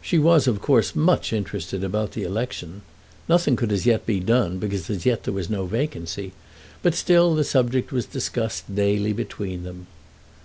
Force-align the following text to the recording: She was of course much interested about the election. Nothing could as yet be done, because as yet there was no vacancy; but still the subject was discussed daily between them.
She 0.00 0.18
was 0.18 0.48
of 0.48 0.60
course 0.60 0.96
much 0.96 1.32
interested 1.32 1.84
about 1.84 2.14
the 2.14 2.24
election. 2.24 2.82
Nothing 3.28 3.54
could 3.54 3.70
as 3.70 3.86
yet 3.86 4.04
be 4.04 4.18
done, 4.18 4.58
because 4.58 4.90
as 4.90 5.06
yet 5.06 5.22
there 5.22 5.32
was 5.32 5.48
no 5.48 5.66
vacancy; 5.66 6.32
but 6.82 6.96
still 6.96 7.36
the 7.36 7.44
subject 7.44 7.92
was 7.92 8.06
discussed 8.06 8.74
daily 8.74 9.12
between 9.12 9.62
them. 9.62 9.86